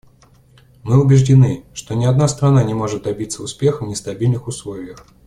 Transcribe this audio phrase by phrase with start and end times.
[0.83, 5.05] Мы убеждены, что ни одна страна не может добиться успеха в нестабильных условиях.